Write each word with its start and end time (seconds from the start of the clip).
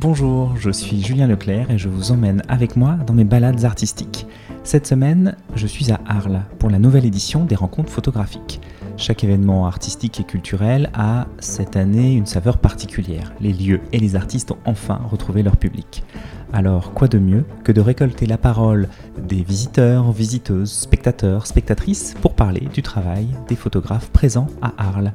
Bonjour, 0.00 0.56
je 0.56 0.70
suis 0.70 1.02
Julien 1.02 1.26
Leclerc 1.26 1.72
et 1.72 1.76
je 1.76 1.88
vous 1.88 2.12
emmène 2.12 2.44
avec 2.46 2.76
moi 2.76 2.94
dans 3.04 3.14
mes 3.14 3.24
balades 3.24 3.64
artistiques. 3.64 4.28
Cette 4.62 4.86
semaine, 4.86 5.34
je 5.56 5.66
suis 5.66 5.90
à 5.90 5.98
Arles 6.06 6.42
pour 6.60 6.70
la 6.70 6.78
nouvelle 6.78 7.04
édition 7.04 7.44
des 7.44 7.56
rencontres 7.56 7.90
photographiques. 7.90 8.60
Chaque 8.96 9.24
événement 9.24 9.66
artistique 9.66 10.20
et 10.20 10.22
culturel 10.22 10.88
a 10.94 11.26
cette 11.40 11.74
année 11.74 12.14
une 12.14 12.26
saveur 12.26 12.58
particulière. 12.58 13.32
Les 13.40 13.52
lieux 13.52 13.80
et 13.92 13.98
les 13.98 14.14
artistes 14.14 14.52
ont 14.52 14.58
enfin 14.66 15.00
retrouvé 15.10 15.42
leur 15.42 15.56
public. 15.56 16.04
Alors, 16.52 16.94
quoi 16.94 17.08
de 17.08 17.18
mieux 17.18 17.44
que 17.64 17.72
de 17.72 17.80
récolter 17.80 18.26
la 18.26 18.38
parole 18.38 18.88
des 19.20 19.42
visiteurs, 19.42 20.12
visiteuses, 20.12 20.70
spectateurs, 20.70 21.48
spectatrices 21.48 22.14
pour 22.22 22.34
parler 22.34 22.68
du 22.72 22.82
travail 22.82 23.26
des 23.48 23.56
photographes 23.56 24.10
présents 24.10 24.46
à 24.62 24.74
Arles? 24.78 25.12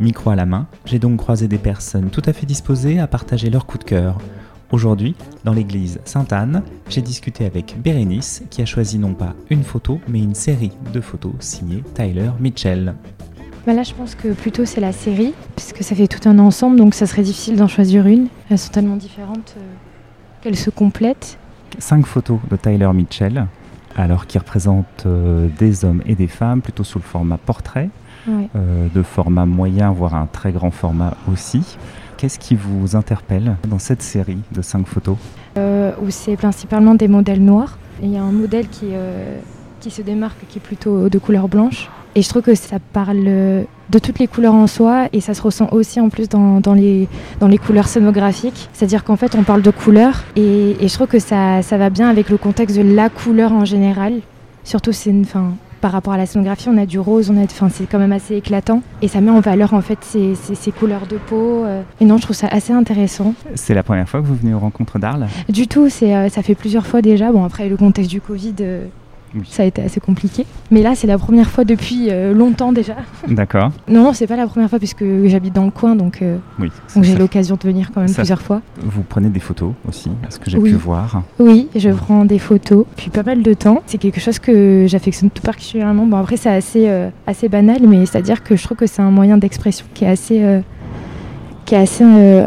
Micro 0.00 0.30
à 0.30 0.36
la 0.36 0.46
main, 0.46 0.66
j'ai 0.84 0.98
donc 0.98 1.18
croisé 1.18 1.48
des 1.48 1.58
personnes 1.58 2.10
tout 2.10 2.22
à 2.24 2.32
fait 2.32 2.46
disposées 2.46 2.98
à 2.98 3.06
partager 3.06 3.50
leur 3.50 3.66
coup 3.66 3.78
de 3.78 3.84
cœur. 3.84 4.18
Aujourd'hui, 4.70 5.14
dans 5.44 5.52
l'église 5.52 6.00
Sainte-Anne, 6.04 6.62
j'ai 6.88 7.02
discuté 7.02 7.44
avec 7.44 7.76
Bérénice 7.78 8.42
qui 8.50 8.62
a 8.62 8.64
choisi 8.64 8.98
non 8.98 9.12
pas 9.12 9.34
une 9.50 9.64
photo, 9.64 10.00
mais 10.08 10.18
une 10.20 10.34
série 10.34 10.72
de 10.92 11.00
photos 11.00 11.34
signées 11.40 11.84
Tyler 11.94 12.30
Mitchell. 12.40 12.94
Bah 13.66 13.74
là, 13.74 13.82
je 13.82 13.92
pense 13.92 14.14
que 14.14 14.32
plutôt 14.32 14.64
c'est 14.64 14.80
la 14.80 14.92
série, 14.92 15.34
puisque 15.56 15.84
ça 15.84 15.94
fait 15.94 16.08
tout 16.08 16.28
un 16.28 16.38
ensemble, 16.38 16.76
donc 16.76 16.94
ça 16.94 17.06
serait 17.06 17.22
difficile 17.22 17.56
d'en 17.56 17.68
choisir 17.68 18.06
une. 18.06 18.28
Elles 18.50 18.58
sont 18.58 18.72
tellement 18.72 18.96
différentes 18.96 19.54
euh, 19.56 19.74
qu'elles 20.40 20.56
se 20.56 20.70
complètent. 20.70 21.38
Cinq 21.78 22.06
photos 22.06 22.38
de 22.50 22.56
Tyler 22.56 22.90
Mitchell, 22.92 23.46
alors 23.94 24.26
qui 24.26 24.38
représentent 24.38 25.04
euh, 25.06 25.48
des 25.58 25.84
hommes 25.84 26.02
et 26.06 26.14
des 26.14 26.26
femmes, 26.26 26.62
plutôt 26.62 26.82
sous 26.82 26.98
le 26.98 27.04
format 27.04 27.36
portrait, 27.36 27.90
euh, 28.28 28.88
de 28.94 29.02
format 29.02 29.46
moyen, 29.46 29.90
voire 29.90 30.14
un 30.14 30.26
très 30.26 30.52
grand 30.52 30.70
format 30.70 31.14
aussi. 31.30 31.76
Qu'est-ce 32.16 32.38
qui 32.38 32.54
vous 32.54 32.94
interpelle 32.94 33.56
dans 33.68 33.80
cette 33.80 34.02
série 34.02 34.38
de 34.52 34.62
cinq 34.62 34.86
photos 34.86 35.16
euh, 35.58 35.92
Où 36.00 36.10
c'est 36.10 36.36
principalement 36.36 36.94
des 36.94 37.08
modèles 37.08 37.42
noirs. 37.42 37.78
Il 38.02 38.10
y 38.10 38.16
a 38.16 38.22
un 38.22 38.30
modèle 38.30 38.68
qui, 38.68 38.90
euh, 38.92 39.38
qui 39.80 39.90
se 39.90 40.02
démarque, 40.02 40.38
qui 40.48 40.58
est 40.58 40.62
plutôt 40.62 41.08
de 41.08 41.18
couleur 41.18 41.48
blanche. 41.48 41.90
Et 42.14 42.22
je 42.22 42.28
trouve 42.28 42.42
que 42.42 42.54
ça 42.54 42.78
parle 42.92 43.24
de 43.24 43.98
toutes 43.98 44.18
les 44.18 44.26
couleurs 44.26 44.54
en 44.54 44.66
soi 44.66 45.08
et 45.12 45.20
ça 45.20 45.32
se 45.32 45.40
ressent 45.40 45.68
aussi 45.72 45.98
en 45.98 46.10
plus 46.10 46.28
dans, 46.28 46.60
dans 46.60 46.74
les, 46.74 47.08
dans 47.40 47.48
les 47.48 47.58
couleurs 47.58 47.88
scénographiques. 47.88 48.68
C'est-à-dire 48.74 49.02
qu'en 49.02 49.16
fait 49.16 49.34
on 49.34 49.42
parle 49.42 49.62
de 49.62 49.70
couleurs 49.70 50.22
et, 50.36 50.76
et 50.78 50.88
je 50.88 50.94
trouve 50.94 51.06
que 51.06 51.18
ça, 51.18 51.62
ça, 51.62 51.78
va 51.78 51.88
bien 51.88 52.10
avec 52.10 52.28
le 52.28 52.36
contexte 52.36 52.76
de 52.76 52.82
la 52.82 53.08
couleur 53.08 53.52
en 53.52 53.64
général. 53.64 54.20
Surtout 54.62 54.92
c'est 54.92 55.10
une, 55.10 55.24
fin, 55.24 55.54
par 55.82 55.92
rapport 55.92 56.14
à 56.14 56.16
la 56.16 56.26
scénographie, 56.26 56.68
on 56.70 56.78
a 56.78 56.86
du 56.86 56.98
rose, 56.98 57.28
on 57.28 57.36
a, 57.36 57.42
enfin, 57.42 57.68
c'est 57.68 57.84
quand 57.84 57.98
même 57.98 58.12
assez 58.12 58.36
éclatant 58.36 58.82
et 59.02 59.08
ça 59.08 59.20
met 59.20 59.32
en 59.32 59.40
valeur 59.40 59.74
en 59.74 59.82
fait 59.82 59.98
ces, 60.00 60.36
ces, 60.36 60.54
ces 60.54 60.70
couleurs 60.70 61.06
de 61.06 61.16
peau. 61.16 61.64
Euh. 61.64 61.82
Et 62.00 62.04
non, 62.04 62.16
je 62.16 62.22
trouve 62.22 62.36
ça 62.36 62.46
assez 62.46 62.72
intéressant. 62.72 63.34
C'est 63.56 63.74
la 63.74 63.82
première 63.82 64.08
fois 64.08 64.22
que 64.22 64.26
vous 64.26 64.36
venez 64.36 64.54
aux 64.54 64.60
rencontres 64.60 64.98
d'Arles? 64.98 65.26
Du 65.48 65.66
tout, 65.66 65.90
c'est, 65.90 66.14
euh, 66.14 66.28
ça 66.28 66.42
fait 66.42 66.54
plusieurs 66.54 66.86
fois 66.86 67.02
déjà. 67.02 67.32
Bon, 67.32 67.44
après 67.44 67.68
le 67.68 67.76
contexte 67.76 68.10
du 68.10 68.20
Covid. 68.20 68.54
Oui. 69.34 69.42
Ça 69.48 69.62
a 69.62 69.66
été 69.66 69.82
assez 69.82 70.00
compliqué. 70.00 70.46
Mais 70.70 70.82
là, 70.82 70.94
c'est 70.94 71.06
la 71.06 71.18
première 71.18 71.48
fois 71.48 71.64
depuis 71.64 72.08
euh, 72.10 72.34
longtemps 72.34 72.72
déjà. 72.72 72.96
D'accord. 73.28 73.70
Non, 73.88 74.04
non, 74.04 74.12
c'est 74.12 74.26
pas 74.26 74.36
la 74.36 74.46
première 74.46 74.68
fois 74.68 74.78
puisque 74.78 75.04
j'habite 75.26 75.54
dans 75.54 75.64
le 75.64 75.70
coin, 75.70 75.96
donc, 75.96 76.20
euh, 76.22 76.36
oui, 76.58 76.70
donc 76.94 77.04
j'ai 77.04 77.16
l'occasion 77.16 77.56
de 77.56 77.66
venir 77.66 77.90
quand 77.92 78.00
même 78.00 78.08
ça, 78.08 78.22
plusieurs 78.22 78.42
fois. 78.42 78.60
Vous 78.82 79.02
prenez 79.02 79.28
des 79.28 79.40
photos 79.40 79.72
aussi, 79.88 80.10
ce 80.28 80.38
que 80.38 80.50
j'ai 80.50 80.58
oui. 80.58 80.70
pu 80.70 80.76
voir. 80.76 81.22
Oui, 81.38 81.68
je 81.74 81.90
prends 81.90 82.24
des 82.24 82.38
photos 82.38 82.84
depuis 82.90 83.10
pas 83.10 83.22
mal 83.22 83.42
de 83.42 83.54
temps. 83.54 83.82
C'est 83.86 83.98
quelque 83.98 84.20
chose 84.20 84.38
que 84.38 84.86
j'affectionne 84.86 85.30
tout 85.30 85.42
particulièrement. 85.42 86.06
Bon, 86.06 86.18
après, 86.18 86.36
c'est 86.36 86.50
assez, 86.50 86.88
euh, 86.88 87.08
assez 87.26 87.48
banal, 87.48 87.80
mais 87.88 88.04
c'est-à-dire 88.06 88.42
que 88.42 88.56
je 88.56 88.62
trouve 88.62 88.76
que 88.76 88.86
c'est 88.86 89.02
un 89.02 89.10
moyen 89.10 89.38
d'expression 89.38 89.86
qui 89.94 90.04
est 90.04 90.08
assez, 90.08 90.60
qui 91.64 91.74
est 91.74 91.78
assez 91.78 92.04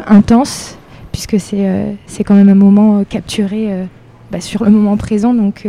intense 0.07 0.77
puisque 1.11 1.39
c'est 1.39 1.95
c'est 2.07 2.25
quand 2.25 2.35
même 2.35 2.49
un 2.49 2.55
moment 2.55 3.03
capturé 3.05 3.85
bah, 4.31 4.41
sur 4.41 4.65
le 4.65 4.71
moment 4.71 4.97
présent. 4.97 5.33
Donc 5.33 5.65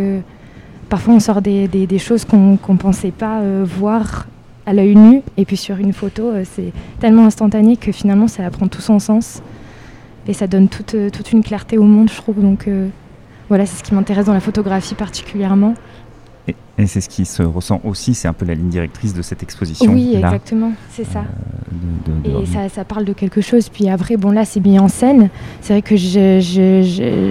parfois 0.88 1.14
on 1.14 1.20
sort 1.20 1.42
des, 1.42 1.68
des, 1.68 1.86
des 1.86 1.98
choses 1.98 2.24
qu'on 2.24 2.52
ne 2.52 2.56
qu 2.56 2.74
pensait 2.76 3.10
pas 3.10 3.40
euh, 3.40 3.64
voir 3.66 4.26
à 4.66 4.72
l'œil 4.72 4.96
nu 4.96 5.22
et 5.36 5.44
puis 5.44 5.56
sur 5.56 5.76
une 5.76 5.92
photo 5.92 6.28
euh, 6.28 6.44
c'est 6.44 6.72
tellement 7.00 7.26
instantané 7.26 7.76
que 7.76 7.92
finalement 7.92 8.28
ça 8.28 8.48
prend 8.50 8.66
tout 8.68 8.80
son 8.80 8.98
sens 8.98 9.42
et 10.26 10.32
ça 10.32 10.46
donne 10.46 10.68
toute, 10.68 10.94
euh, 10.94 11.10
toute 11.10 11.32
une 11.32 11.42
clarté 11.42 11.78
au 11.78 11.84
monde 11.84 12.10
je 12.10 12.16
trouve 12.16 12.40
donc 12.40 12.66
euh, 12.66 12.88
voilà 13.48 13.64
c'est 13.66 13.78
ce 13.78 13.84
qui 13.84 13.94
m'intéresse 13.94 14.26
dans 14.26 14.34
la 14.34 14.40
photographie 14.40 14.94
particulièrement 14.94 15.74
et, 16.48 16.56
et 16.78 16.86
c'est 16.86 17.00
ce 17.00 17.08
qui 17.08 17.24
se 17.24 17.42
ressent 17.42 17.80
aussi, 17.84 18.14
c'est 18.14 18.28
un 18.28 18.32
peu 18.32 18.44
la 18.44 18.54
ligne 18.54 18.68
directrice 18.68 19.12
de 19.14 19.22
cette 19.22 19.42
exposition. 19.42 19.92
Oui, 19.92 20.12
là, 20.12 20.18
exactement, 20.28 20.72
c'est 20.90 21.04
ça. 21.04 21.24
Euh, 21.76 22.22
de, 22.22 22.30
de, 22.30 22.36
de... 22.36 22.42
Et 22.42 22.46
ça, 22.46 22.68
ça, 22.68 22.84
parle 22.84 23.04
de 23.04 23.12
quelque 23.12 23.40
chose. 23.40 23.68
Puis 23.68 23.88
après, 23.88 24.16
bon 24.16 24.30
là, 24.30 24.44
c'est 24.44 24.60
mis 24.60 24.78
en 24.78 24.88
scène. 24.88 25.28
C'est 25.60 25.72
vrai 25.74 25.82
que 25.82 25.96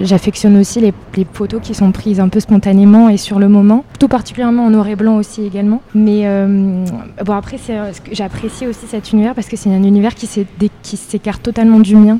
j'affectionne 0.04 0.56
aussi 0.56 0.80
les, 0.80 0.92
les, 1.16 1.26
photos 1.32 1.60
qui 1.62 1.74
sont 1.74 1.92
prises 1.92 2.20
un 2.20 2.28
peu 2.28 2.40
spontanément 2.40 3.08
et 3.08 3.16
sur 3.16 3.38
le 3.38 3.48
moment, 3.48 3.84
tout 3.98 4.08
particulièrement 4.08 4.66
en 4.66 4.70
noir 4.70 4.88
et 4.88 4.96
blanc 4.96 5.16
aussi 5.16 5.44
également. 5.44 5.80
Mais 5.94 6.22
euh, 6.24 6.84
bon 7.24 7.32
après, 7.32 7.58
j'apprécie 8.12 8.66
aussi 8.66 8.86
cet 8.86 9.12
univers 9.12 9.34
parce 9.34 9.48
que 9.48 9.56
c'est 9.56 9.70
un 9.70 9.82
univers 9.82 10.14
qui 10.14 10.96
s'écarte 10.96 11.42
totalement 11.42 11.80
du 11.80 11.96
mien. 11.96 12.18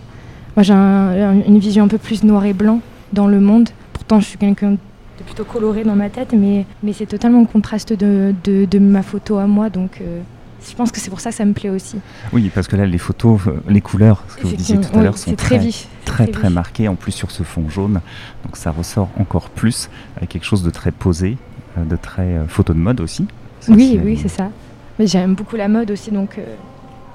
Moi, 0.57 0.63
j'ai 0.63 0.73
un, 0.73 1.35
une 1.47 1.59
vision 1.59 1.85
un 1.85 1.89
peu 1.89 1.99
plus 1.99 2.25
noir 2.25 2.45
et 2.47 2.55
blanc 2.55 2.81
dans 3.13 3.27
le 3.27 3.41
monde. 3.41 3.69
Pourtant, 3.93 4.21
je 4.21 4.27
suis 4.27 4.39
quelqu'un 4.39 4.73
de 4.73 4.79
plutôt 5.25 5.45
coloré 5.45 5.85
dans 5.85 5.97
ma 5.97 6.09
tête, 6.09 6.33
mais, 6.33 6.65
mais 6.83 6.93
c'est 6.93 7.07
totalement 7.07 7.41
le 7.41 7.47
contraste 7.47 7.93
de, 7.93 8.35
de, 8.45 8.65
de, 8.65 8.79
ma 8.79 9.03
photo 9.03 9.39
à 9.39 9.47
moi. 9.47 9.71
Donc 9.71 10.01
euh, 10.01 10.21
je 10.69 10.75
pense 10.75 10.91
que 10.91 11.01
c'est 11.01 11.11
pour 11.11 11.21
ça 11.21 11.31
que 11.31 11.37
ça 11.37 11.45
me 11.45 11.53
plaît 11.53 11.71
aussi. 11.71 11.99
Oui, 12.33 12.51
parce 12.55 12.69
que 12.69 12.77
là, 12.77 12.87
les 12.87 12.99
photos, 12.99 13.41
euh, 13.47 13.63
les 13.69 13.81
couleurs, 13.81 14.25
ce 14.29 14.37
que 14.37 14.47
vous 14.47 14.57
disiez 14.57 14.81
tout 14.81 14.99
à 14.99 15.03
l'heure, 15.03 15.19
sont 15.19 15.35
très, 15.35 15.57
très, 15.57 15.59
vif, 15.59 15.89
très, 16.05 16.25
très, 16.27 16.33
très, 16.33 16.51
marquées, 16.51 16.89
en 16.89 16.95
plus 16.95 17.13
sur 17.13 17.31
ce 17.31 17.43
fond 17.43 17.69
jaune. 17.69 18.01
Donc 18.45 18.57
ça 18.57 18.71
ressort 18.71 19.09
encore 19.19 19.51
plus 19.51 19.89
avec 20.17 20.31
quelque 20.31 20.47
chose 20.47 20.63
de 20.63 20.71
très 20.71 20.93
posé, 20.93 21.37
euh, 21.79 21.85
de 21.85 21.97
très 21.97 22.41
photo 22.49 22.73
de 22.73 22.79
mode 22.79 23.01
aussi. 23.01 23.27
Oui, 23.69 24.01
oui, 24.03 24.19
c'est 24.21 24.29
ça. 24.29 24.51
Mais 24.99 25.07
j'aime 25.07 25.35
beaucoup 25.35 25.57
la 25.57 25.69
mode 25.69 25.91
aussi, 25.91 26.11
donc 26.11 26.39
euh, 26.39 26.55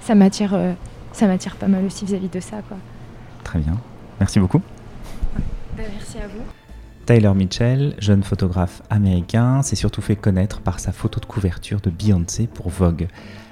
ça 0.02 0.16
m'attire 0.16 0.54
euh, 0.54 0.74
ça 1.14 1.28
m'attire 1.28 1.56
pas 1.56 1.68
mal 1.68 1.84
aussi 1.86 2.06
vis-à-vis 2.06 2.28
-vis 2.28 2.34
de 2.34 2.40
ça. 2.40 2.58
Quoi. 2.68 2.78
Très 3.44 3.60
bien. 3.60 3.74
Merci 4.20 4.40
beaucoup. 4.40 4.62
Ben, 5.76 5.86
merci 5.98 6.18
à 6.18 6.28
vous. 6.28 6.61
Tyler 7.06 7.34
Mitchell, 7.36 7.96
jeune 8.00 8.24
photographe 8.24 8.84
américain, 8.90 9.64
s'est 9.64 9.76
surtout 9.76 10.02
fait 10.02 10.16
connaître 10.16 10.62
par 10.62 10.80
sa 10.80 10.92
photo 10.92 11.20
de 11.20 11.26
couverture 11.26 11.82
de 11.82 11.90
Beyoncé 11.90 12.48
pour 12.48 12.70
Vogue. 12.70 13.08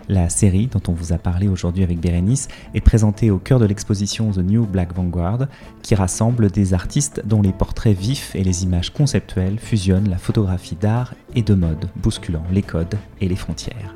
La 0.07 0.29
série 0.29 0.67
dont 0.67 0.81
on 0.87 0.93
vous 0.93 1.13
a 1.13 1.17
parlé 1.17 1.47
aujourd'hui 1.47 1.83
avec 1.83 1.99
Bérénice 1.99 2.47
est 2.73 2.81
présentée 2.81 3.31
au 3.31 3.37
cœur 3.37 3.59
de 3.59 3.65
l'exposition 3.65 4.31
The 4.31 4.39
New 4.39 4.65
Black 4.65 4.93
Vanguard 4.95 5.47
qui 5.81 5.93
rassemble 5.95 6.49
des 6.49 6.73
artistes 6.73 7.21
dont 7.25 7.41
les 7.41 7.51
portraits 7.51 7.97
vifs 7.97 8.35
et 8.35 8.43
les 8.43 8.63
images 8.63 8.91
conceptuelles 8.91 9.59
fusionnent 9.59 10.09
la 10.09 10.17
photographie 10.17 10.75
d'art 10.75 11.13
et 11.35 11.43
de 11.43 11.53
mode, 11.53 11.89
bousculant 11.95 12.43
les 12.51 12.63
codes 12.63 12.97
et 13.21 13.27
les 13.27 13.35
frontières. 13.35 13.93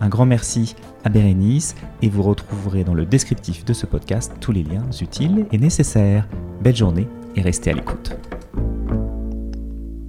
Un 0.00 0.08
grand 0.08 0.26
merci 0.26 0.74
à 1.04 1.10
Bérénice 1.10 1.76
et 2.02 2.08
vous 2.08 2.22
retrouverez 2.22 2.82
dans 2.82 2.94
le 2.94 3.06
descriptif 3.06 3.64
de 3.64 3.72
ce 3.72 3.86
podcast 3.86 4.32
tous 4.40 4.50
les 4.50 4.64
liens 4.64 4.86
utiles 5.00 5.46
et 5.52 5.58
nécessaires. 5.58 6.26
Belle 6.60 6.76
journée 6.76 7.06
et 7.36 7.40
restez 7.40 7.70
à 7.70 7.74
l'écoute. 7.74 8.16